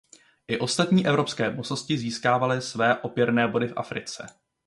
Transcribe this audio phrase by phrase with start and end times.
[0.47, 4.27] I ostatní evropské mocnosti získávaly své opěrné body v Africe.